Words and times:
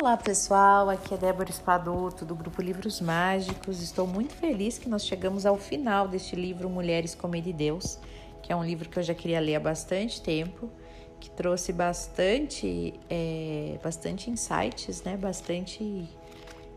Olá 0.00 0.16
pessoal, 0.16 0.88
aqui 0.88 1.12
é 1.12 1.16
Débora 1.16 1.50
Espadoto 1.50 2.24
do 2.24 2.32
grupo 2.32 2.62
Livros 2.62 3.00
Mágicos. 3.00 3.82
Estou 3.82 4.06
muito 4.06 4.32
feliz 4.32 4.78
que 4.78 4.88
nós 4.88 5.04
chegamos 5.04 5.44
ao 5.44 5.56
final 5.56 6.06
deste 6.06 6.36
livro 6.36 6.70
Mulheres 6.70 7.16
como 7.16 7.34
de 7.42 7.52
Deus, 7.52 7.98
que 8.40 8.52
é 8.52 8.54
um 8.54 8.64
livro 8.64 8.88
que 8.88 8.96
eu 8.96 9.02
já 9.02 9.12
queria 9.12 9.40
ler 9.40 9.56
há 9.56 9.60
bastante 9.60 10.22
tempo, 10.22 10.70
que 11.18 11.28
trouxe 11.28 11.72
bastante, 11.72 12.94
é, 13.10 13.76
bastante 13.82 14.30
insights, 14.30 15.02
né? 15.02 15.16
Bastante 15.16 16.08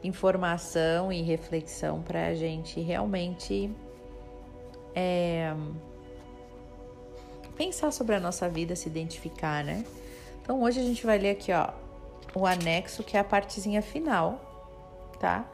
informação 0.04 1.14
e 1.14 1.22
reflexão 1.22 2.02
para 2.02 2.26
a 2.26 2.34
gente 2.34 2.82
realmente 2.82 3.72
é, 4.96 5.54
pensar 7.56 7.92
sobre 7.92 8.16
a 8.16 8.20
nossa 8.20 8.50
vida, 8.50 8.76
se 8.76 8.90
identificar, 8.90 9.64
né? 9.64 9.86
Então 10.42 10.64
hoje 10.64 10.80
a 10.80 10.84
gente 10.84 11.06
vai 11.06 11.20
ler 11.20 11.30
aqui, 11.30 11.52
ó, 11.52 11.70
o 12.34 12.46
anexo, 12.46 13.04
que 13.04 13.18
é 13.18 13.20
a 13.20 13.24
partezinha 13.24 13.82
final, 13.82 14.40
tá? 15.20 15.46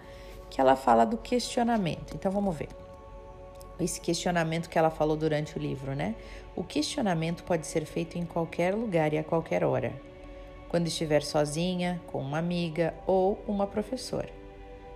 Que 0.50 0.62
ela 0.62 0.76
fala 0.76 1.06
do 1.06 1.18
questionamento. 1.18 2.14
Então 2.14 2.32
vamos 2.32 2.56
ver. 2.56 2.70
Esse 3.80 4.02
questionamento 4.02 4.70
que 4.70 4.78
ela 4.78 4.90
falou 4.90 5.16
durante 5.16 5.58
o 5.58 5.62
livro, 5.62 5.96
né? 5.96 6.16
O 6.56 6.64
questionamento 6.64 7.44
pode 7.44 7.68
ser 7.68 7.86
feito 7.86 8.18
em 8.18 8.26
qualquer 8.26 8.74
lugar 8.74 9.14
e 9.14 9.18
a 9.18 9.24
qualquer 9.24 9.64
hora. 9.64 9.94
Quando 10.70 10.88
estiver 10.88 11.22
sozinha, 11.22 12.02
com 12.08 12.20
uma 12.20 12.40
amiga 12.40 12.94
ou 13.06 13.40
uma 13.48 13.68
professora. 13.68 14.30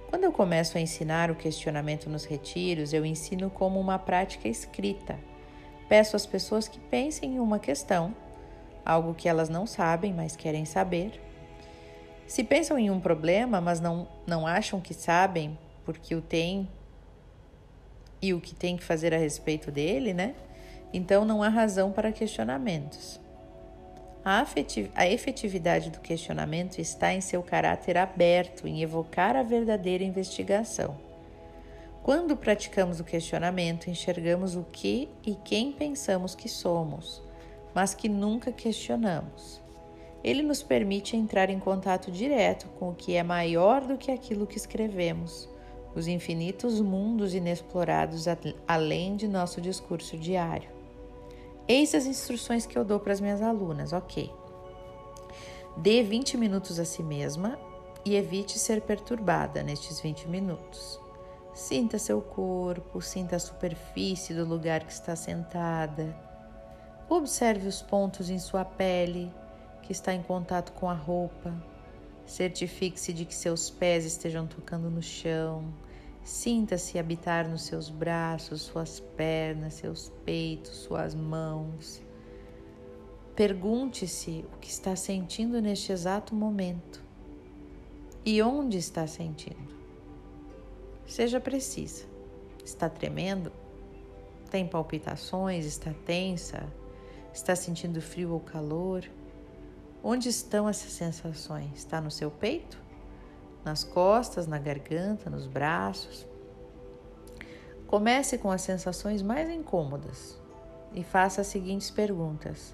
Quando 0.09 0.26
eu 0.26 0.32
começo 0.32 0.77
a 0.77 0.82
ensinar 0.82 1.32
o 1.32 1.35
questionamento 1.35 2.09
nos 2.09 2.26
retiros, 2.26 2.91
eu 2.91 3.05
ensino 3.05 3.49
como 3.49 3.79
uma 3.79 3.98
prática 3.98 4.48
escrita. 4.48 5.18
Peço 5.88 6.16
às 6.16 6.26
pessoas 6.26 6.68
que 6.68 6.79
pensem 6.79 7.35
em 7.35 7.40
uma 7.40 7.59
questão, 7.59 8.13
algo 8.85 9.13
que 9.13 9.29
elas 9.29 9.48
não 9.48 9.65
sabem, 9.65 10.13
mas 10.13 10.35
querem 10.35 10.65
saber, 10.65 11.21
se 12.32 12.46
pensam 12.46 12.79
em 12.79 12.90
um 12.90 12.98
problema, 12.98 13.60
mas 13.60 13.82
não, 13.82 14.07
não 14.26 14.48
acham 14.48 14.79
que 14.79 14.93
sabem 14.93 15.60
porque 15.84 16.15
o 16.15 16.21
têm 16.21 16.65
e 18.21 18.34
o 18.34 18.40
que 18.40 18.55
tem 18.55 18.77
que 18.77 18.85
fazer 18.85 19.13
a 19.13 19.18
respeito 19.18 19.70
dele, 19.70 20.13
né? 20.13 20.34
Então 20.93 21.26
não 21.26 21.43
há 21.43 21.49
razão 21.49 21.91
para 21.91 22.09
questionamentos. 22.09 23.20
A, 24.24 24.46
a 24.96 25.09
efetividade 25.09 25.90
do 25.90 25.99
questionamento 25.99 26.79
está 26.79 27.13
em 27.13 27.20
seu 27.20 27.43
caráter 27.43 27.98
aberto, 27.98 28.65
em 28.65 28.82
evocar 28.82 29.35
a 29.35 29.43
verdadeira 29.43 30.05
investigação. 30.05 30.98
Quando 32.02 32.37
praticamos 32.37 33.02
o 33.02 33.04
questionamento, 33.04 33.90
enxergamos 33.90 34.55
o 34.55 34.63
que 34.71 35.09
e 35.26 35.35
quem 35.35 35.74
pensamos 35.74 36.34
que 36.34 36.48
somos, 36.48 37.21
mas 37.76 37.93
que 37.93 38.07
nunca 38.07 38.54
questionamos. 38.54 39.60
Ele 40.24 40.44
nos 40.44 40.62
permite 40.62 41.18
entrar 41.18 41.50
em 41.50 41.60
contato 41.60 42.12
direto 42.12 42.68
com 42.80 42.90
o 42.90 42.96
que 42.96 43.16
é 43.16 43.24
maior 43.24 43.82
do 43.82 43.98
que 43.98 44.12
aquilo 44.12 44.46
que 44.46 44.58
escrevemos, 44.58 45.50
os 45.96 46.08
infinitos 46.08 46.80
mundos 46.80 47.34
inexplorados 47.34 48.26
além 48.68 49.16
de 49.16 49.27
nosso 49.27 49.60
discurso 49.60 50.18
diário. 50.18 50.70
Eis 51.68 51.96
as 51.96 52.05
instruções 52.05 52.66
que 52.66 52.77
eu 52.77 52.86
dou 52.86 52.99
para 52.99 53.14
as 53.14 53.22
minhas 53.22 53.42
alunas, 53.42 53.94
ok. 53.94 54.32
Dê 55.77 56.04
20 56.04 56.38
minutos 56.38 56.80
a 56.80 56.86
si 56.86 57.02
mesma 57.02 57.58
e 58.04 58.16
evite 58.16 58.60
ser 58.60 58.82
perturbada 58.82 59.64
nestes 59.64 59.99
20 59.99 60.27
minutos. 60.27 60.99
Sinta 61.54 61.98
seu 61.98 62.22
corpo, 62.22 63.02
sinta 63.02 63.36
a 63.36 63.40
superfície 63.40 64.34
do 64.34 64.46
lugar 64.46 64.84
que 64.84 64.92
está 64.92 65.16
sentada. 65.16 66.16
Observe 67.09 67.68
os 67.68 67.81
pontos 67.81 68.30
em 68.30 68.40
sua 68.40 68.64
pele, 68.64 69.31
que 69.81 69.91
está 69.91 70.13
em 70.13 70.22
contato 70.22 70.72
com 70.74 70.90
a 70.90 70.94
roupa. 70.94 71.53
Certifique-se 72.25 73.12
de 73.14 73.25
que 73.25 73.36
seus 73.36 73.69
pés 73.69 74.06
estejam 74.06 74.47
tocando 74.47 74.90
no 74.90 75.02
chão. 75.02 75.74
Sinta-se 76.24 77.00
habitar 77.00 77.47
nos 77.47 77.64
seus 77.64 77.90
braços, 77.90 78.62
suas 78.62 79.00
pernas, 79.00 79.74
seus 79.74 80.09
peitos, 80.24 80.72
suas 80.78 81.16
mãos. 81.16 82.02
Pergunte-se 83.36 84.46
o 84.53 84.58
que 84.59 84.69
está 84.69 84.96
sentindo 84.96 85.62
neste 85.62 85.92
exato 85.92 86.36
momento 86.36 87.03
e 88.24 88.42
onde 88.42 88.78
está 88.78 89.08
sentindo. 89.08 89.72
Seja 91.08 91.40
precisa. 91.40 92.06
Está 92.63 92.88
tremendo? 92.88 93.52
Tem 94.52 94.68
palpitações? 94.68 95.66
Está 95.66 95.94
tensa? 96.06 96.72
Está 97.34 97.56
sentindo 97.56 98.02
frio 98.02 98.31
ou 98.31 98.40
calor? 98.40 99.03
Onde 100.03 100.29
estão 100.29 100.67
essas 100.67 100.91
sensações? 100.94 101.72
Está 101.75 102.01
no 102.01 102.09
seu 102.09 102.31
peito? 102.31 102.78
Nas 103.63 103.84
costas, 103.84 104.47
na 104.47 104.57
garganta, 104.57 105.29
nos 105.29 105.45
braços? 105.45 106.25
Comece 107.85 108.38
com 108.38 108.50
as 108.50 108.62
sensações 108.62 109.22
mais 109.22 109.50
incômodas 109.50 110.39
e 110.94 111.03
faça 111.03 111.41
as 111.41 111.47
seguintes 111.47 111.91
perguntas: 111.91 112.73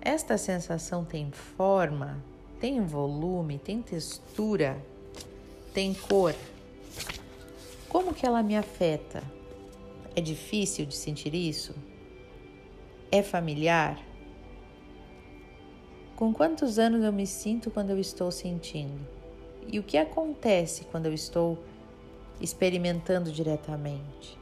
Esta 0.00 0.36
sensação 0.36 1.04
tem 1.04 1.30
forma? 1.30 2.22
Tem 2.58 2.84
volume? 2.84 3.58
Tem 3.58 3.80
textura? 3.80 4.76
Tem 5.72 5.94
cor? 5.94 6.34
Como 7.88 8.12
que 8.12 8.26
ela 8.26 8.42
me 8.42 8.56
afeta? 8.56 9.22
É 10.16 10.20
difícil 10.20 10.84
de 10.86 10.96
sentir 10.96 11.34
isso? 11.34 11.74
É 13.12 13.22
familiar? 13.22 13.98
Com 16.24 16.32
quantos 16.32 16.78
anos 16.78 17.04
eu 17.04 17.12
me 17.12 17.26
sinto 17.26 17.70
quando 17.70 17.90
eu 17.90 17.98
estou 17.98 18.30
sentindo? 18.30 18.98
E 19.68 19.78
o 19.78 19.82
que 19.82 19.98
acontece 19.98 20.84
quando 20.84 21.04
eu 21.04 21.12
estou 21.12 21.62
experimentando 22.40 23.30
diretamente? 23.30 24.38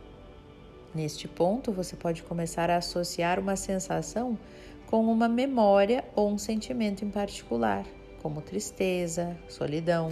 Neste 0.94 1.26
ponto, 1.26 1.72
você 1.72 1.96
pode 1.96 2.22
começar 2.22 2.70
a 2.70 2.76
associar 2.76 3.40
uma 3.40 3.56
sensação 3.56 4.38
com 4.86 5.04
uma 5.10 5.26
memória 5.26 6.04
ou 6.14 6.30
um 6.30 6.38
sentimento 6.38 7.04
em 7.04 7.10
particular, 7.10 7.84
como 8.22 8.40
tristeza, 8.40 9.36
solidão, 9.48 10.08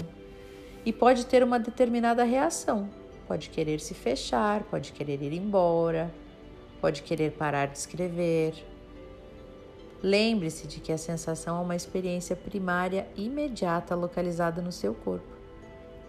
e 0.84 0.92
pode 0.92 1.24
ter 1.24 1.44
uma 1.44 1.60
determinada 1.60 2.24
reação. 2.24 2.90
Pode 3.28 3.48
querer 3.48 3.78
se 3.78 3.94
fechar, 3.94 4.64
pode 4.64 4.90
querer 4.90 5.22
ir 5.22 5.34
embora, 5.34 6.12
pode 6.80 7.04
querer 7.04 7.30
parar 7.30 7.66
de 7.66 7.78
escrever, 7.78 8.54
Lembre-se 10.02 10.66
de 10.66 10.80
que 10.80 10.92
a 10.92 10.98
sensação 10.98 11.58
é 11.58 11.60
uma 11.60 11.76
experiência 11.76 12.34
primária 12.34 13.06
imediata 13.14 13.94
localizada 13.94 14.62
no 14.62 14.72
seu 14.72 14.94
corpo, 14.94 15.36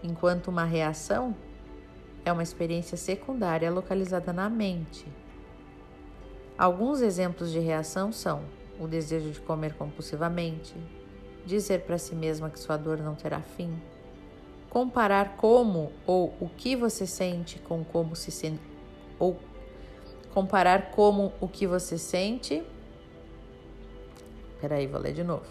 enquanto 0.02 0.48
uma 0.48 0.64
reação 0.64 1.36
é 2.24 2.32
uma 2.32 2.42
experiência 2.42 2.96
secundária 2.96 3.70
localizada 3.70 4.32
na 4.32 4.48
mente. 4.48 5.06
Alguns 6.56 7.02
exemplos 7.02 7.50
de 7.50 7.58
reação 7.58 8.12
são 8.12 8.42
o 8.80 8.86
desejo 8.86 9.30
de 9.30 9.40
comer 9.40 9.74
compulsivamente, 9.74 10.74
dizer 11.44 11.82
para 11.82 11.98
si 11.98 12.14
mesma 12.14 12.48
que 12.48 12.58
sua 12.58 12.78
dor 12.78 12.96
não 12.98 13.14
terá 13.14 13.40
fim, 13.40 13.78
comparar 14.70 15.36
como 15.36 15.92
ou 16.06 16.32
o 16.40 16.48
que 16.48 16.74
você 16.74 17.06
sente 17.06 17.58
com 17.58 17.84
como 17.84 18.16
se 18.16 18.58
ou 19.18 19.38
comparar 20.32 20.92
como 20.92 21.32
o 21.40 21.46
que 21.46 21.66
você 21.66 21.98
sente 21.98 22.64
Peraí, 24.62 24.86
vou 24.86 25.00
ler 25.00 25.12
de 25.12 25.24
novo. 25.24 25.44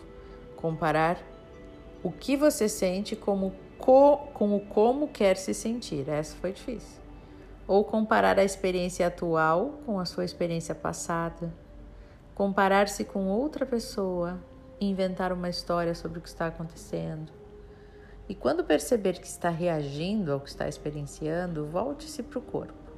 Comparar 0.55 1.17
o 2.01 2.09
que 2.13 2.37
você 2.37 2.69
sente 2.69 3.13
como 3.13 3.53
co, 3.77 4.15
com 4.33 4.55
o 4.55 4.61
como 4.61 5.09
quer 5.09 5.35
se 5.35 5.53
sentir. 5.53 6.07
Essa 6.07 6.33
foi 6.37 6.53
difícil. 6.53 7.01
Ou 7.67 7.83
comparar 7.83 8.39
a 8.39 8.43
experiência 8.45 9.05
atual 9.05 9.81
com 9.85 9.99
a 9.99 10.05
sua 10.05 10.23
experiência 10.23 10.73
passada. 10.73 11.53
Comparar-se 12.33 13.03
com 13.03 13.27
outra 13.27 13.65
pessoa. 13.65 14.39
Inventar 14.79 15.33
uma 15.33 15.49
história 15.49 15.93
sobre 15.93 16.19
o 16.19 16.21
que 16.21 16.29
está 16.29 16.47
acontecendo. 16.47 17.33
E 18.29 18.33
quando 18.33 18.63
perceber 18.63 19.19
que 19.19 19.27
está 19.27 19.49
reagindo 19.49 20.31
ao 20.31 20.39
que 20.39 20.47
está 20.47 20.69
experienciando, 20.69 21.65
volte-se 21.65 22.23
para 22.23 22.39
o 22.39 22.41
corpo. 22.41 22.90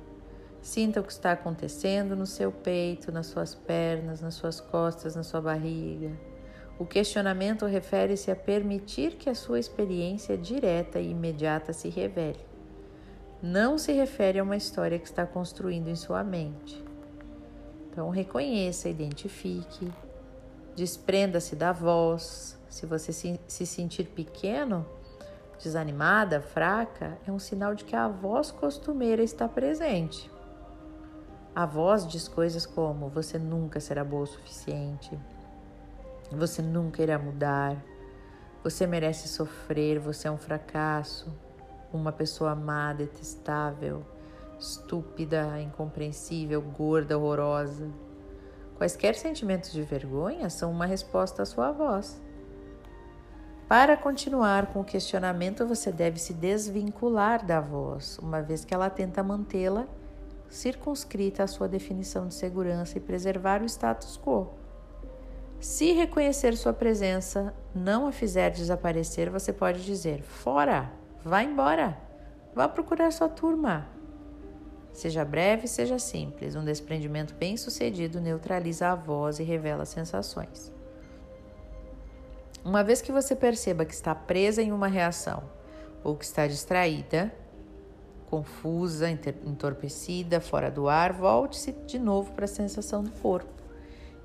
Sinta 0.64 1.02
o 1.02 1.04
que 1.04 1.12
está 1.12 1.34
acontecendo 1.34 2.16
no 2.16 2.26
seu 2.26 2.50
peito, 2.50 3.12
nas 3.12 3.28
suas 3.28 3.54
pernas, 3.54 4.22
nas 4.22 4.36
suas 4.36 4.62
costas, 4.62 5.14
na 5.14 5.22
sua 5.22 5.42
barriga. 5.42 6.18
O 6.80 6.86
questionamento 6.86 7.66
refere-se 7.66 8.32
a 8.32 8.36
permitir 8.36 9.16
que 9.18 9.30
a 9.30 9.36
sua 9.36 9.60
experiência 9.60 10.38
direta 10.38 11.02
e 11.02 11.12
imediata 11.12 11.74
se 11.74 11.90
revele. 11.90 12.40
Não 13.42 13.78
se 13.78 13.92
refere 13.92 14.40
a 14.40 14.44
uma 14.44 14.56
história 14.56 14.98
que 14.98 15.06
está 15.06 15.26
construindo 15.26 15.90
em 15.90 15.98
sua 15.98 16.24
mente. 16.24 16.82
Então, 17.92 18.10
reconheça, 18.10 18.88
identifique, 18.88 19.92
desprenda-se 20.78 21.58
da 21.58 21.74
voz. 21.74 22.58
Se 22.70 22.86
você 22.86 23.12
se, 23.12 23.38
se 23.46 23.66
sentir 23.66 24.06
pequeno, 24.06 24.86
desanimada, 25.62 26.40
fraca, 26.40 27.18
é 27.28 27.32
um 27.34 27.38
sinal 27.38 27.76
de 27.76 27.84
que 27.84 27.98
a 27.98 28.08
voz 28.08 28.50
costumeira 28.50 29.22
está 29.22 29.50
presente. 29.50 30.32
A 31.56 31.68
voz 31.68 32.08
diz 32.08 32.28
coisas 32.28 32.66
como: 32.66 33.10
você 33.10 33.38
nunca 33.38 33.80
será 33.80 34.04
boa 34.04 34.24
o 34.24 34.28
suficiente, 34.28 35.20
você 36.32 36.62
nunca 36.62 37.04
irá 37.04 37.20
mudar, 37.20 37.78
Você 38.64 38.88
merece 38.88 39.28
sofrer, 39.28 40.00
você 40.00 40.28
é 40.30 40.32
um 40.32 40.38
fracasso, 40.38 41.28
uma 41.92 42.14
pessoa 42.14 42.56
má, 42.56 42.94
detestável, 42.94 44.06
estúpida, 44.58 45.60
incompreensível, 45.62 46.62
gorda, 46.62 47.18
horrorosa. 47.18 47.90
Quaisquer 48.78 49.16
sentimentos 49.16 49.74
de 49.74 49.84
vergonha 49.84 50.50
são 50.50 50.72
uma 50.72 50.86
resposta 50.86 51.44
à 51.44 51.46
sua 51.46 51.72
voz. 51.74 52.22
Para 53.68 53.98
continuar 53.98 54.68
com 54.68 54.80
o 54.80 54.86
questionamento, 54.86 55.68
você 55.68 55.92
deve 55.92 56.18
se 56.20 56.34
desvincular 56.34 57.46
da 57.46 57.60
voz, 57.60 58.18
uma 58.20 58.42
vez 58.42 58.64
que 58.64 58.74
ela 58.74 58.90
tenta 58.90 59.22
mantê-la 59.22 59.86
circunscrita 60.54 61.44
à 61.44 61.48
sua 61.48 61.68
definição 61.68 62.28
de 62.28 62.36
segurança 62.36 62.98
e 62.98 63.02
preservar 63.02 63.62
o 63.62 63.66
status 63.66 64.18
quo. 64.18 64.54
Se 65.60 65.94
reconhecer 65.94 66.56
sua 66.56 66.74
presença 66.74 67.54
não 67.74 68.06
a 68.06 68.12
fizer 68.12 68.52
desaparecer, 68.52 69.30
você 69.30 69.52
pode 69.52 69.84
dizer: 69.84 70.22
fora, 70.22 70.92
vá 71.24 71.42
embora, 71.42 71.98
vá 72.54 72.68
procurar 72.68 73.12
sua 73.12 73.30
turma. 73.30 73.88
Seja 74.92 75.26
breve, 75.26 75.68
seja 75.68 75.98
simples. 75.98 76.56
Um 76.56 76.64
desprendimento 76.64 77.34
bem 77.34 77.58
sucedido 77.58 78.22
neutraliza 78.22 78.90
a 78.90 78.96
voz 78.96 79.40
e 79.40 79.44
revela 79.44 79.86
sensações. 79.86 80.72
Uma 82.64 82.84
vez 82.84 83.02
que 83.02 83.12
você 83.12 83.36
perceba 83.36 83.86
que 83.86 83.94
está 83.94 84.14
presa 84.14 84.62
em 84.62 84.72
uma 84.72 84.88
reação 84.88 85.44
ou 86.04 86.16
que 86.16 86.26
está 86.26 86.46
distraída, 86.46 87.34
confusa, 88.34 89.12
entorpecida, 89.12 90.42
fora 90.42 90.72
do 90.72 90.90
ar, 90.90 91.14
volte-se 91.14 91.72
de 91.86 92.00
novo 92.00 92.32
para 92.32 92.46
a 92.46 92.48
sensação 92.48 93.04
do 93.04 93.12
corpo. 93.12 93.62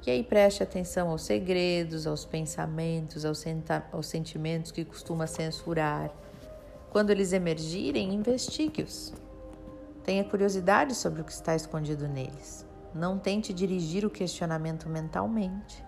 E 0.07 0.11
aí 0.11 0.23
preste 0.23 0.63
atenção 0.63 1.11
aos 1.11 1.21
segredos, 1.21 2.07
aos 2.07 2.25
pensamentos, 2.25 3.27
aos, 3.27 3.45
aos 3.93 4.07
sentimentos 4.07 4.73
que 4.73 4.83
costuma 4.83 5.27
censurar. 5.27 6.11
Quando 6.89 7.11
eles 7.11 7.35
emergirem, 7.35 8.15
investigue-os. 8.15 9.13
Tenha 10.05 10.25
curiosidade 10.25 10.95
sobre 10.95 11.21
o 11.21 11.25
que 11.25 11.33
está 11.33 11.55
escondido 11.55 12.09
neles. 12.09 12.65
Não 12.95 13.19
tente 13.19 13.53
dirigir 13.53 14.07
o 14.07 14.11
questionamento 14.11 14.89
mentalmente. 14.89 15.85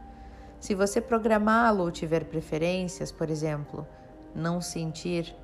Se 0.59 0.75
você 0.75 1.01
programá-lo 1.01 1.85
ou 1.85 1.91
tiver 1.91 2.25
preferências, 2.25 3.11
por 3.11 3.31
exemplo, 3.31 3.87
não 4.35 4.61
sentir, 4.61 5.35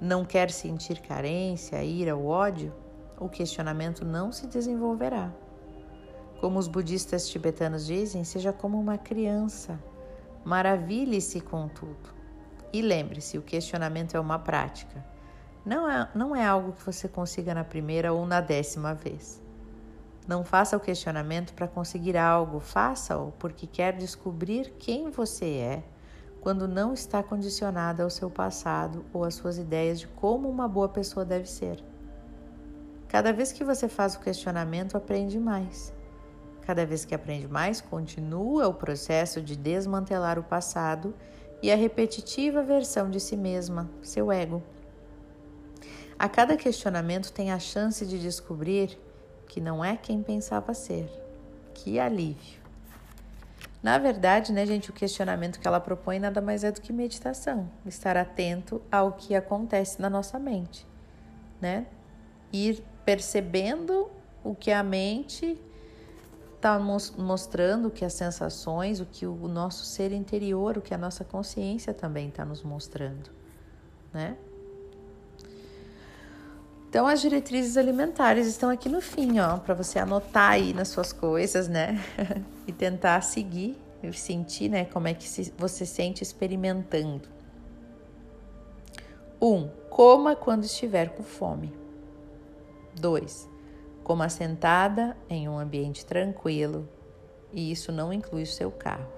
não 0.00 0.24
quer 0.24 0.50
sentir 0.50 1.00
carência, 1.00 1.82
ira 1.82 2.14
ou 2.14 2.26
ódio, 2.26 2.72
o 3.18 3.28
questionamento 3.28 4.04
não 4.04 4.30
se 4.30 4.46
desenvolverá. 4.46 5.32
Como 6.40 6.58
os 6.58 6.68
budistas 6.68 7.28
tibetanos 7.28 7.86
dizem, 7.86 8.22
seja 8.24 8.52
como 8.52 8.78
uma 8.78 8.98
criança. 8.98 9.80
Maravilhe-se 10.44 11.40
com 11.40 11.66
tudo. 11.68 12.14
E 12.72 12.82
lembre-se, 12.82 13.38
o 13.38 13.42
questionamento 13.42 14.16
é 14.16 14.20
uma 14.20 14.38
prática. 14.38 15.04
Não 15.64 15.88
é, 15.88 16.08
não 16.14 16.36
é 16.36 16.46
algo 16.46 16.72
que 16.72 16.84
você 16.84 17.08
consiga 17.08 17.54
na 17.54 17.64
primeira 17.64 18.12
ou 18.12 18.26
na 18.26 18.40
décima 18.40 18.94
vez. 18.94 19.42
Não 20.28 20.44
faça 20.44 20.76
o 20.76 20.80
questionamento 20.80 21.54
para 21.54 21.66
conseguir 21.66 22.16
algo, 22.16 22.60
faça-o 22.60 23.32
porque 23.38 23.66
quer 23.66 23.96
descobrir 23.96 24.74
quem 24.78 25.08
você 25.08 25.46
é 25.46 25.82
quando 26.46 26.68
não 26.68 26.94
está 26.94 27.24
condicionada 27.24 28.04
ao 28.04 28.08
seu 28.08 28.30
passado 28.30 29.04
ou 29.12 29.24
às 29.24 29.34
suas 29.34 29.58
ideias 29.58 29.98
de 29.98 30.06
como 30.06 30.48
uma 30.48 30.68
boa 30.68 30.88
pessoa 30.88 31.24
deve 31.24 31.50
ser. 31.50 31.82
Cada 33.08 33.32
vez 33.32 33.50
que 33.50 33.64
você 33.64 33.88
faz 33.88 34.14
o 34.14 34.20
questionamento, 34.20 34.96
aprende 34.96 35.40
mais. 35.40 35.92
Cada 36.62 36.86
vez 36.86 37.04
que 37.04 37.16
aprende 37.16 37.48
mais, 37.48 37.80
continua 37.80 38.68
o 38.68 38.74
processo 38.74 39.42
de 39.42 39.56
desmantelar 39.56 40.38
o 40.38 40.44
passado 40.44 41.12
e 41.60 41.72
a 41.72 41.74
repetitiva 41.74 42.62
versão 42.62 43.10
de 43.10 43.18
si 43.18 43.36
mesma, 43.36 43.90
seu 44.00 44.30
ego. 44.30 44.62
A 46.16 46.28
cada 46.28 46.56
questionamento 46.56 47.32
tem 47.32 47.50
a 47.50 47.58
chance 47.58 48.06
de 48.06 48.20
descobrir 48.20 48.96
que 49.48 49.60
não 49.60 49.84
é 49.84 49.96
quem 49.96 50.22
pensava 50.22 50.72
ser. 50.74 51.10
Que 51.74 51.98
alívio! 51.98 52.65
Na 53.82 53.98
verdade, 53.98 54.52
né, 54.52 54.66
gente, 54.66 54.90
o 54.90 54.92
questionamento 54.92 55.60
que 55.60 55.66
ela 55.68 55.78
propõe 55.78 56.18
nada 56.18 56.40
mais 56.40 56.64
é 56.64 56.72
do 56.72 56.80
que 56.80 56.92
meditação, 56.92 57.70
estar 57.84 58.16
atento 58.16 58.82
ao 58.90 59.12
que 59.12 59.34
acontece 59.34 60.00
na 60.00 60.10
nossa 60.10 60.38
mente, 60.38 60.86
né? 61.60 61.86
Ir 62.52 62.82
percebendo 63.04 64.10
o 64.42 64.54
que 64.54 64.72
a 64.72 64.82
mente 64.82 65.60
está 66.56 66.78
mostrando, 66.78 67.88
o 67.88 67.90
que 67.90 68.04
as 68.04 68.14
sensações, 68.14 68.98
o 68.98 69.06
que 69.06 69.26
o 69.26 69.46
nosso 69.46 69.84
ser 69.84 70.10
interior, 70.10 70.78
o 70.78 70.82
que 70.82 70.94
a 70.94 70.98
nossa 70.98 71.24
consciência 71.24 71.94
também 71.94 72.28
está 72.28 72.44
nos 72.44 72.62
mostrando, 72.62 73.30
né? 74.12 74.36
Então, 76.96 77.06
as 77.06 77.20
diretrizes 77.20 77.76
alimentares 77.76 78.46
estão 78.46 78.70
aqui 78.70 78.88
no 78.88 79.02
fim, 79.02 79.38
ó, 79.38 79.58
para 79.58 79.74
você 79.74 79.98
anotar 79.98 80.52
aí 80.52 80.72
nas 80.72 80.88
suas 80.88 81.12
coisas, 81.12 81.68
né? 81.68 82.02
e 82.66 82.72
tentar 82.72 83.20
seguir 83.20 83.76
e 84.02 84.10
sentir, 84.14 84.70
né, 84.70 84.86
como 84.86 85.06
é 85.06 85.12
que 85.12 85.28
se, 85.28 85.52
você 85.58 85.84
sente 85.84 86.22
experimentando. 86.22 87.28
1. 89.38 89.46
Um, 89.46 89.68
coma 89.90 90.34
quando 90.34 90.64
estiver 90.64 91.10
com 91.10 91.22
fome. 91.22 91.70
2. 92.98 93.46
Coma 94.02 94.30
sentada 94.30 95.14
em 95.28 95.50
um 95.50 95.58
ambiente 95.58 96.06
tranquilo, 96.06 96.88
e 97.52 97.70
isso 97.70 97.92
não 97.92 98.10
inclui 98.10 98.44
o 98.44 98.46
seu 98.46 98.70
carro. 98.70 99.12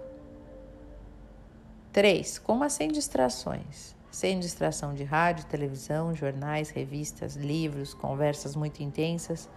3. 1.93 2.41
Coma 2.41 2.69
sem 2.69 2.91
distrações 2.91 3.97
sem 4.11 4.39
distração 4.39 4.95
de 4.95 5.05
rádio, 5.05 5.47
televisão, 5.47 6.15
jornais, 6.15 6.71
revistas, 6.71 7.37
livros, 7.37 7.95
conversas 7.95 8.57
muito 8.57 8.83
intensas 8.83 9.49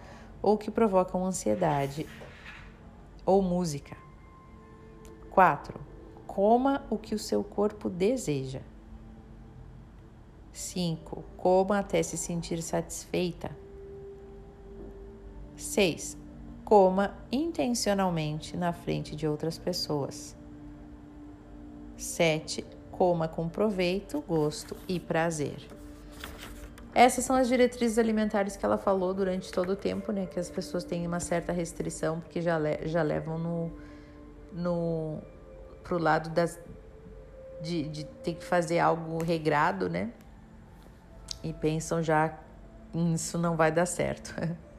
ou 0.42 0.58
que 0.58 0.70
provocam 0.70 1.24
ansiedade 1.24 2.06
ou 3.24 3.40
música. 3.42 3.96
4. 5.30 5.80
Coma 6.26 6.84
o 6.90 6.98
que 6.98 7.14
o 7.14 7.18
seu 7.18 7.42
corpo 7.42 7.88
deseja. 7.88 8.60
5. 10.52 11.24
Coma 11.36 11.78
até 11.78 12.02
se 12.02 12.18
sentir 12.18 12.62
satisfeita. 12.62 13.50
6. 15.56 16.18
Coma 16.64 17.14
intencionalmente 17.30 18.56
na 18.56 18.72
frente 18.72 19.16
de 19.16 19.26
outras 19.26 19.56
pessoas. 19.56 20.36
7 21.96 22.64
coma 22.92 23.26
com 23.26 23.48
proveito, 23.48 24.20
gosto 24.20 24.76
e 24.86 25.00
prazer. 25.00 25.56
Essas 26.94 27.24
são 27.24 27.34
as 27.34 27.48
diretrizes 27.48 27.98
alimentares 27.98 28.54
que 28.54 28.64
ela 28.64 28.76
falou 28.76 29.14
durante 29.14 29.50
todo 29.50 29.72
o 29.72 29.76
tempo, 29.76 30.12
né? 30.12 30.26
Que 30.26 30.38
as 30.38 30.50
pessoas 30.50 30.84
têm 30.84 31.06
uma 31.06 31.20
certa 31.20 31.50
restrição, 31.50 32.20
porque 32.20 32.42
já, 32.42 32.58
le 32.58 32.86
já 32.86 33.02
levam 33.02 33.38
no, 33.38 33.72
no, 34.52 35.18
pro 35.82 35.98
lado 35.98 36.28
das, 36.30 36.60
de, 37.62 37.88
de 37.88 38.04
ter 38.04 38.34
que 38.34 38.44
fazer 38.44 38.78
algo 38.78 39.22
regrado, 39.24 39.88
né? 39.88 40.10
E 41.42 41.52
pensam 41.52 42.02
já 42.02 42.38
isso 42.94 43.38
não 43.38 43.56
vai 43.56 43.72
dar 43.72 43.86
certo. 43.86 44.34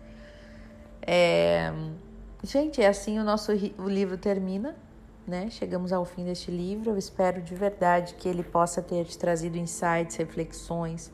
É, 1.05 1.69
gente, 2.41 2.81
é 2.81 2.87
assim 2.87 3.19
o 3.19 3.25
nosso 3.25 3.51
o 3.77 3.89
livro 3.89 4.17
termina 4.17 4.73
né? 5.25 5.49
Chegamos 5.49 5.93
ao 5.93 6.05
fim 6.05 6.25
deste 6.25 6.51
livro. 6.51 6.91
Eu 6.91 6.97
espero 6.97 7.41
de 7.41 7.55
verdade 7.55 8.15
que 8.15 8.27
ele 8.27 8.43
possa 8.43 8.81
ter 8.81 9.05
te 9.05 9.17
trazido 9.17 9.57
insights, 9.57 10.15
reflexões, 10.15 11.11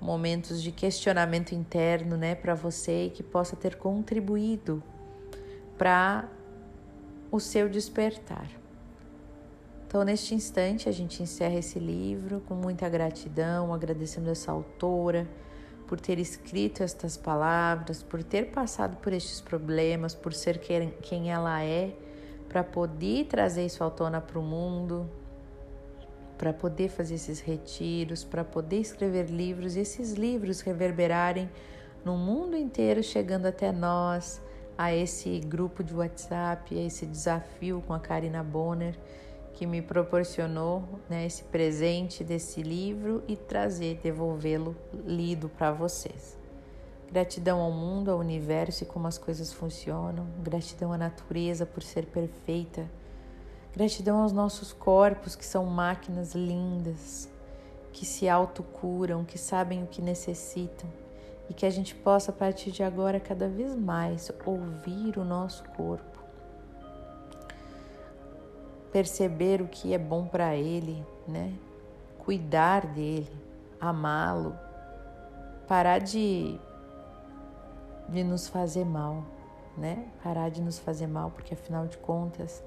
momentos 0.00 0.62
de 0.62 0.72
questionamento 0.72 1.52
interno, 1.52 2.16
né, 2.16 2.34
para 2.34 2.54
você 2.54 3.06
e 3.06 3.10
que 3.10 3.22
possa 3.22 3.56
ter 3.56 3.76
contribuído 3.76 4.82
para 5.78 6.28
o 7.30 7.40
seu 7.40 7.68
despertar. 7.68 8.48
Então, 9.86 10.02
neste 10.04 10.34
instante, 10.34 10.88
a 10.88 10.92
gente 10.92 11.22
encerra 11.22 11.54
esse 11.54 11.78
livro 11.78 12.42
com 12.46 12.54
muita 12.54 12.88
gratidão, 12.88 13.72
agradecendo 13.72 14.28
essa 14.30 14.50
autora 14.50 15.26
por 15.86 16.00
ter 16.00 16.18
escrito 16.18 16.82
estas 16.82 17.16
palavras, 17.16 18.02
por 18.02 18.22
ter 18.22 18.50
passado 18.50 18.96
por 18.96 19.12
estes 19.12 19.40
problemas, 19.40 20.14
por 20.14 20.34
ser 20.34 20.58
quem 20.58 21.30
ela 21.30 21.62
é 21.62 21.94
para 22.48 22.62
poder 22.64 23.26
trazer 23.26 23.66
isso 23.66 23.82
à 23.82 23.90
tona 23.90 24.20
para 24.20 24.38
o 24.38 24.42
mundo, 24.42 25.08
para 26.36 26.52
poder 26.52 26.88
fazer 26.88 27.14
esses 27.14 27.40
retiros, 27.40 28.24
para 28.24 28.44
poder 28.44 28.80
escrever 28.80 29.26
livros 29.26 29.76
e 29.76 29.80
esses 29.80 30.12
livros 30.12 30.60
reverberarem 30.60 31.50
no 32.04 32.16
mundo 32.16 32.56
inteiro, 32.56 33.02
chegando 33.02 33.46
até 33.46 33.72
nós, 33.72 34.40
a 34.78 34.94
esse 34.94 35.40
grupo 35.40 35.82
de 35.82 35.94
WhatsApp, 35.94 36.78
a 36.78 36.82
esse 36.82 37.06
desafio 37.06 37.82
com 37.86 37.94
a 37.94 37.98
Karina 37.98 38.42
Bonner, 38.42 38.96
que 39.54 39.66
me 39.66 39.80
proporcionou 39.80 40.84
né, 41.08 41.26
esse 41.26 41.42
presente 41.44 42.22
desse 42.22 42.62
livro 42.62 43.24
e 43.26 43.34
trazer, 43.36 43.98
devolvê-lo 44.02 44.76
lido 45.04 45.48
para 45.48 45.72
vocês. 45.72 46.36
Gratidão 47.10 47.60
ao 47.60 47.70
mundo, 47.70 48.10
ao 48.10 48.18
universo 48.18 48.82
e 48.82 48.86
como 48.86 49.06
as 49.06 49.18
coisas 49.18 49.52
funcionam. 49.52 50.26
Gratidão 50.42 50.92
à 50.92 50.98
natureza 50.98 51.64
por 51.64 51.82
ser 51.82 52.06
perfeita. 52.06 52.86
Gratidão 53.74 54.22
aos 54.22 54.32
nossos 54.32 54.72
corpos, 54.72 55.36
que 55.36 55.44
são 55.44 55.66
máquinas 55.66 56.34
lindas, 56.34 57.28
que 57.92 58.04
se 58.04 58.28
autocuram, 58.28 59.24
que 59.24 59.38
sabem 59.38 59.82
o 59.82 59.86
que 59.86 60.02
necessitam 60.02 60.88
e 61.48 61.54
que 61.54 61.64
a 61.64 61.70
gente 61.70 61.94
possa, 61.94 62.30
a 62.30 62.34
partir 62.34 62.70
de 62.70 62.82
agora, 62.82 63.20
cada 63.20 63.48
vez 63.48 63.74
mais 63.74 64.30
ouvir 64.44 65.18
o 65.18 65.24
nosso 65.24 65.64
corpo, 65.70 66.18
perceber 68.92 69.62
o 69.62 69.68
que 69.68 69.94
é 69.94 69.98
bom 69.98 70.26
para 70.26 70.56
ele, 70.56 71.04
né? 71.26 71.52
Cuidar 72.18 72.86
dele, 72.86 73.30
amá-lo, 73.80 74.58
parar 75.68 76.00
de, 76.00 76.58
de 78.08 78.22
nos 78.24 78.48
fazer 78.48 78.84
mal, 78.84 79.24
né? 79.76 80.06
Parar 80.22 80.50
de 80.50 80.60
nos 80.60 80.78
fazer 80.78 81.06
mal, 81.06 81.30
porque 81.30 81.54
afinal 81.54 81.86
de 81.86 81.96
contas 81.98 82.62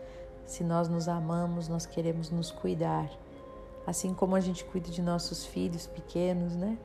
se 0.49 0.63
nós 0.63 0.89
nos 0.89 1.07
amamos, 1.07 1.67
nós 1.67 1.85
queremos 1.85 2.31
nos 2.31 2.49
cuidar. 2.49 3.07
Assim 3.85 4.15
como 4.15 4.35
a 4.35 4.39
gente 4.39 4.65
cuida 4.65 4.89
de 4.89 5.01
nossos 5.01 5.45
filhos 5.45 5.85
pequenos, 5.85 6.55
né? 6.55 6.75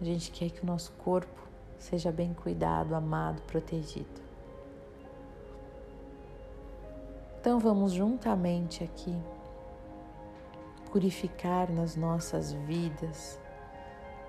A 0.00 0.04
gente 0.04 0.32
quer 0.32 0.50
que 0.50 0.62
o 0.62 0.66
nosso 0.66 0.90
corpo 0.92 1.40
seja 1.78 2.10
bem 2.10 2.34
cuidado, 2.34 2.94
amado, 2.96 3.40
protegido. 3.42 4.20
Então 7.40 7.60
vamos 7.60 7.92
juntamente 7.92 8.82
aqui 8.82 9.16
purificar 10.90 11.70
nas 11.70 11.94
nossas 11.94 12.52
vidas, 12.52 13.38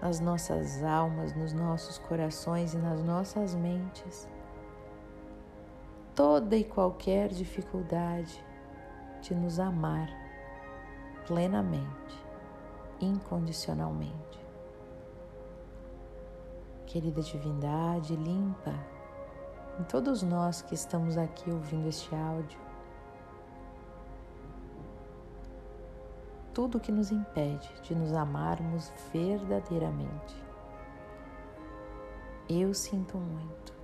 nas 0.01 0.19
nossas 0.19 0.83
almas, 0.83 1.33
nos 1.33 1.53
nossos 1.53 1.97
corações 1.97 2.73
e 2.73 2.77
nas 2.77 3.03
nossas 3.03 3.53
mentes 3.55 4.27
toda 6.19 6.57
e 6.57 6.65
qualquer 6.65 7.29
dificuldade 7.29 8.43
de 9.21 9.33
nos 9.33 9.57
amar 9.57 10.09
plenamente, 11.25 12.25
incondicionalmente. 12.99 14.13
Querida 16.85 17.21
divindade, 17.21 18.17
limpa 18.17 18.73
em 19.79 19.83
todos 19.83 20.21
nós 20.21 20.61
que 20.61 20.73
estamos 20.73 21.17
aqui 21.17 21.49
ouvindo 21.49 21.87
este 21.87 22.13
áudio 22.13 22.59
tudo 26.59 26.77
que 26.77 26.91
nos 26.91 27.09
impede 27.09 27.71
de 27.83 27.95
nos 27.95 28.11
amarmos 28.11 28.91
verdadeiramente. 29.13 30.35
Eu 32.49 32.73
sinto 32.73 33.17
muito 33.17 33.79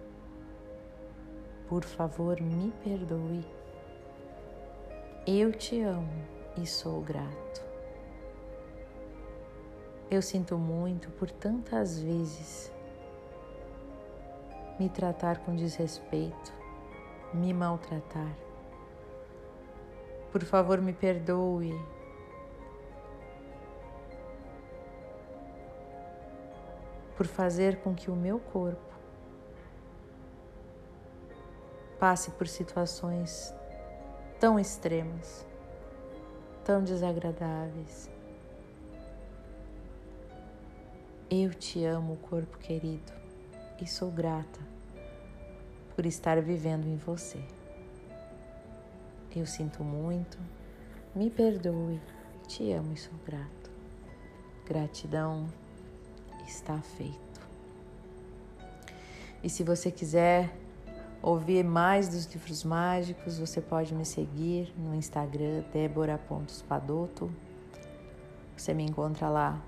por 1.70 1.86
favor, 1.86 2.42
me 2.42 2.72
perdoe. 2.84 3.46
Eu 5.26 5.54
te 5.54 5.82
amo 5.82 6.22
e 6.58 6.68
sou 6.68 7.00
grato. 7.00 7.64
Eu 10.12 10.22
sinto 10.22 10.58
muito 10.58 11.10
por 11.12 11.32
tantas 11.32 11.98
vezes 11.98 12.70
me 14.78 14.90
tratar 14.90 15.40
com 15.46 15.56
desrespeito, 15.56 16.54
me 17.34 17.54
maltratar. 17.54 18.36
Por 20.30 20.44
favor, 20.44 20.82
me 20.82 20.92
perdoe. 20.92 21.95
Por 27.16 27.26
fazer 27.26 27.78
com 27.82 27.94
que 27.96 28.12
o 28.12 28.16
meu 28.16 28.40
corpo 28.40 28.94
passe 32.00 32.30
por 32.32 32.48
situações 32.48 33.54
tão 34.40 34.60
extremas, 34.60 35.46
tão 36.64 36.84
desagradáveis. 36.84 38.10
Eu 41.30 41.54
te 41.54 41.84
amo, 41.84 42.18
corpo 42.18 42.58
querido, 42.58 43.12
e 43.82 43.88
sou 43.88 44.12
grata 44.12 44.60
por 45.96 46.06
estar 46.06 46.40
vivendo 46.42 46.86
em 46.86 46.98
você. 46.98 47.40
Eu 49.36 49.46
sinto 49.46 49.84
muito, 49.84 50.38
me 51.16 51.30
perdoe, 51.30 52.00
te 52.48 52.72
amo 52.72 52.94
e 52.94 52.98
sou 52.98 53.14
grato. 53.26 53.72
Gratidão 54.66 55.48
está 56.48 56.80
feito. 56.80 57.42
E 59.44 59.50
se 59.50 59.64
você 59.64 59.92
quiser 59.92 60.56
ouvir 61.22 61.64
mais 61.64 62.10
dos 62.10 62.26
livros 62.26 62.64
mágicos, 62.64 63.38
você 63.38 63.62
pode 63.62 63.94
me 63.94 64.06
seguir 64.06 64.74
no 64.78 64.96
Instagram 64.96 65.64
debora.spadoto. 65.74 67.32
Você 68.56 68.74
me 68.74 68.84
encontra 68.84 69.30
lá 69.30 69.62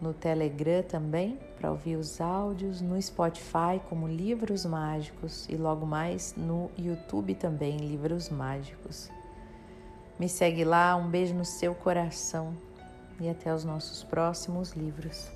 no 0.00 0.12
Telegram 0.12 0.82
também 0.82 1.38
para 1.56 1.70
ouvir 1.70 1.96
os 1.96 2.20
áudios, 2.20 2.80
no 2.80 3.00
Spotify 3.00 3.80
como 3.88 4.08
Livros 4.08 4.66
Mágicos 4.66 5.48
e 5.48 5.56
logo 5.56 5.86
mais 5.86 6.34
no 6.36 6.70
YouTube 6.76 7.34
também 7.36 7.76
Livros 7.76 8.28
Mágicos. 8.28 9.08
Me 10.18 10.28
segue 10.28 10.64
lá, 10.64 10.96
um 10.96 11.08
beijo 11.08 11.34
no 11.34 11.44
seu 11.44 11.74
coração 11.74 12.54
e 13.20 13.28
até 13.28 13.54
os 13.54 13.64
nossos 13.64 14.02
próximos 14.02 14.72
livros. 14.72 15.30